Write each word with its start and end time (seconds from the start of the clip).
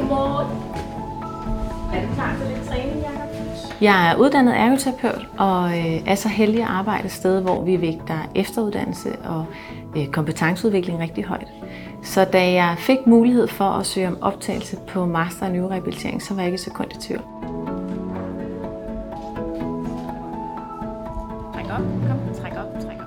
Godmorgen. 0.00 0.46
Er 1.94 2.06
du 2.06 2.14
klar 2.14 2.36
til 2.38 2.56
lidt 2.56 2.68
træning, 2.68 2.96
Jacob? 2.96 3.28
Jeg 3.80 4.10
er 4.10 4.16
uddannet 4.16 4.56
ergoterapeut 4.56 5.28
og 5.38 5.78
øh, 5.78 6.08
er 6.08 6.14
så 6.14 6.28
heldig 6.28 6.62
at 6.62 6.68
arbejde 6.68 7.04
et 7.04 7.12
sted, 7.12 7.40
hvor 7.40 7.64
vi 7.64 7.80
vægter 7.80 8.30
efteruddannelse 8.34 9.18
og 9.24 9.46
øh, 9.96 10.06
kompetenceudvikling 10.06 11.00
rigtig 11.00 11.24
højt. 11.24 11.48
Så 12.02 12.24
da 12.24 12.52
jeg 12.52 12.74
fik 12.78 12.98
mulighed 13.06 13.48
for 13.48 13.64
at 13.64 13.86
søge 13.86 14.08
om 14.08 14.18
optagelse 14.20 14.76
på 14.88 15.06
Master 15.06 15.46
i 15.46 15.52
Neurorehabilitering, 15.52 16.22
så 16.22 16.34
var 16.34 16.42
jeg 16.42 16.48
ikke 16.48 16.58
så 16.58 16.64
sekund 16.64 16.92
i 16.92 17.00
tvivl. 17.00 17.22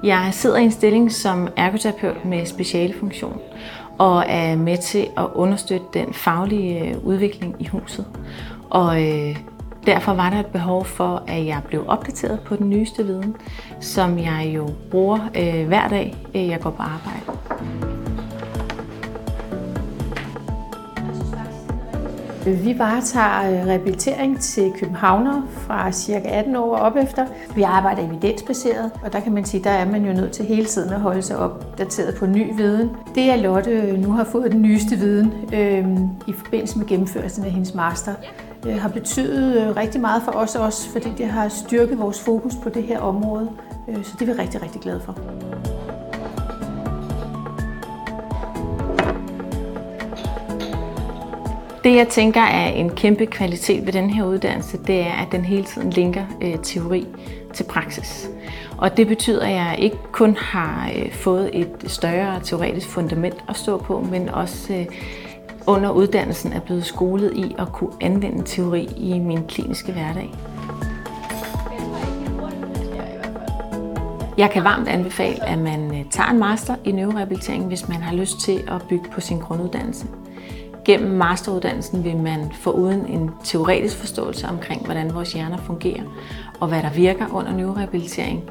Jeg 0.03 0.30
sidder 0.31 0.57
i 0.57 0.63
en 0.63 0.71
stilling 0.71 1.12
som 1.12 1.48
ergoterapeut 1.57 2.25
med 2.25 2.45
specialefunktion 2.45 3.41
og 3.97 4.23
er 4.27 4.55
med 4.55 4.77
til 4.77 5.07
at 5.17 5.27
understøtte 5.35 5.85
den 5.93 6.13
faglige 6.13 6.89
øh, 6.89 7.05
udvikling 7.05 7.55
i 7.59 7.67
huset. 7.67 8.05
Og 8.70 9.03
øh, 9.03 9.38
derfor 9.85 10.13
var 10.13 10.29
der 10.29 10.39
et 10.39 10.45
behov 10.45 10.85
for, 10.85 11.23
at 11.27 11.45
jeg 11.45 11.61
blev 11.67 11.84
opdateret 11.88 12.39
på 12.45 12.55
den 12.55 12.70
nyeste 12.70 13.05
viden, 13.05 13.35
som 13.79 14.17
jeg 14.20 14.51
jo 14.55 14.70
bruger 14.91 15.20
øh, 15.35 15.67
hver 15.67 15.87
dag, 15.87 16.15
øh, 16.35 16.48
jeg 16.48 16.59
går 16.59 16.70
på 16.70 16.84
arbejde. 16.84 17.92
Vi 22.45 22.79
varetager 22.79 23.52
øh, 23.52 23.67
rehabilitering 23.67 24.39
til 24.39 24.73
københavner 24.79 25.41
fra 25.51 25.91
cirka 25.91 26.27
18 26.27 26.55
år 26.55 26.75
og 26.75 26.81
op 26.81 26.95
efter. 26.95 27.25
Vi 27.55 27.61
arbejder 27.61 28.07
evidensbaseret, 28.07 28.91
og 29.03 29.13
der 29.13 29.20
kan 29.20 29.34
man 29.34 29.45
sige, 29.45 29.63
der 29.63 29.70
er 29.70 29.85
man 29.85 30.05
jo 30.05 30.13
nødt 30.13 30.31
til 30.31 30.45
hele 30.45 30.65
tiden 30.65 30.93
at 30.93 30.99
holde 30.99 31.21
sig 31.21 31.37
opdateret 31.37 32.15
på 32.15 32.25
ny 32.25 32.55
viden. 32.55 32.89
Det 33.15 33.29
er 33.29 33.35
Lotte 33.35 33.71
øh, 33.71 33.99
nu 33.99 34.11
har 34.11 34.23
fået 34.23 34.51
den 34.51 34.62
nyeste 34.62 34.95
viden 34.95 35.34
øh, 35.53 35.87
i 36.27 36.34
forbindelse 36.34 36.77
med 36.77 36.87
gennemførelsen 36.87 37.45
af 37.45 37.51
hendes 37.51 37.73
master, 37.73 38.13
øh, 38.68 38.81
har 38.81 38.90
betydet 38.90 39.62
øh, 39.62 39.75
rigtig 39.75 40.01
meget 40.01 40.23
for 40.23 40.31
os 40.31 40.55
også, 40.55 40.90
fordi 40.90 41.09
det 41.18 41.25
har 41.25 41.48
styrket 41.48 41.99
vores 41.99 42.21
fokus 42.21 42.53
på 42.63 42.70
det 42.70 42.84
her 42.84 42.99
område. 42.99 43.49
Øh, 43.90 44.03
så 44.03 44.12
det 44.20 44.29
er 44.29 44.34
vi 44.34 44.41
rigtig, 44.41 44.62
rigtig 44.62 44.81
glade 44.81 45.01
for. 45.05 45.15
Det 51.84 51.95
jeg 51.95 52.07
tænker 52.07 52.41
er 52.41 52.67
en 52.67 52.89
kæmpe 52.89 53.26
kvalitet 53.26 53.85
ved 53.85 53.93
den 53.93 54.09
her 54.09 54.26
uddannelse, 54.26 54.77
det 54.77 55.01
er, 55.01 55.12
at 55.12 55.31
den 55.31 55.45
hele 55.45 55.63
tiden 55.63 55.90
linker 55.90 56.25
øh, 56.41 56.57
teori 56.63 57.07
til 57.53 57.63
praksis. 57.63 58.29
Og 58.77 58.98
det 58.98 59.07
betyder, 59.07 59.45
at 59.45 59.51
jeg 59.51 59.75
ikke 59.79 59.98
kun 60.12 60.35
har 60.35 60.91
øh, 60.95 61.12
fået 61.12 61.49
et 61.53 61.70
større 61.87 62.40
teoretisk 62.43 62.90
fundament 62.90 63.43
at 63.49 63.57
stå 63.57 63.77
på, 63.77 63.99
men 63.99 64.29
også 64.29 64.73
øh, 64.73 64.85
under 65.67 65.90
uddannelsen 65.90 66.53
er 66.53 66.59
blevet 66.59 66.85
skolet 66.85 67.34
i 67.38 67.56
at 67.59 67.67
kunne 67.73 67.94
anvende 68.01 68.44
teori 68.45 68.90
i 68.97 69.19
min 69.19 69.47
kliniske 69.47 69.91
hverdag. 69.91 70.29
Jeg 74.38 74.51
kan 74.51 74.63
varmt 74.63 74.88
anbefale, 74.88 75.44
at 75.50 75.59
man 75.59 75.95
øh, 75.95 76.06
tager 76.12 76.29
en 76.29 76.40
master 76.40 76.75
i 76.85 76.91
neurorehabilitering, 76.91 77.66
hvis 77.66 77.88
man 77.88 78.01
har 78.01 78.16
lyst 78.16 78.40
til 78.40 78.63
at 78.68 78.81
bygge 78.90 79.09
på 79.12 79.22
sin 79.22 79.40
grunduddannelse. 79.40 80.07
Gennem 80.85 81.12
masteruddannelsen 81.12 82.03
vil 82.03 82.17
man 82.17 82.51
få 82.62 82.72
uden 82.72 83.06
en 83.06 83.31
teoretisk 83.44 83.97
forståelse 83.97 84.47
omkring, 84.47 84.85
hvordan 84.85 85.13
vores 85.13 85.34
hjerner 85.34 85.57
fungerer 85.57 86.03
og 86.59 86.67
hvad 86.67 86.81
der 86.81 86.94
virker 86.94 87.25
under 87.34 87.53
neurorehabilitering, 87.53 88.50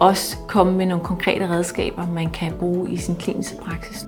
også 0.00 0.36
komme 0.48 0.72
med 0.72 0.86
nogle 0.86 1.04
konkrete 1.04 1.48
redskaber, 1.48 2.06
man 2.06 2.30
kan 2.30 2.52
bruge 2.58 2.90
i 2.90 2.96
sin 2.96 3.16
kliniske 3.16 3.56
praksis. 3.56 4.06